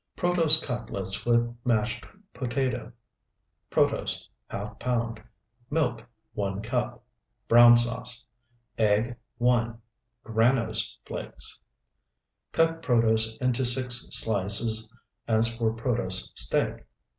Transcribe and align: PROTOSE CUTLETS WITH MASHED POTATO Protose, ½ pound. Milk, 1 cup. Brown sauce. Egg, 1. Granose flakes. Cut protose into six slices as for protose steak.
PROTOSE 0.15 0.65
CUTLETS 0.65 1.27
WITH 1.27 1.55
MASHED 1.63 2.07
POTATO 2.33 2.91
Protose, 3.69 4.27
½ 4.49 4.79
pound. 4.79 5.21
Milk, 5.69 6.03
1 6.33 6.63
cup. 6.63 7.03
Brown 7.47 7.77
sauce. 7.77 8.25
Egg, 8.79 9.15
1. 9.37 9.79
Granose 10.25 10.95
flakes. 11.05 11.61
Cut 12.51 12.81
protose 12.81 13.37
into 13.39 13.63
six 13.63 14.07
slices 14.11 14.91
as 15.27 15.53
for 15.55 15.71
protose 15.71 16.31
steak. 16.35 16.87